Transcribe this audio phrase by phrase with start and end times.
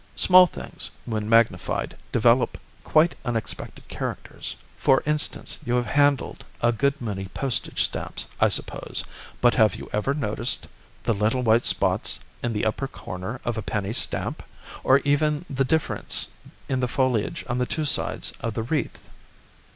[0.15, 6.99] Small things, when magnified, develop quite unexpected characters; for instance, you have handled a good
[6.99, 9.03] many postage stamps, I suppose,
[9.41, 10.65] but have you ever noticed
[11.03, 14.41] the little white spots in the upper corner of a penny stamp,
[14.83, 16.29] or even the difference
[16.67, 19.07] in the foliage on the two sides of the wreath?"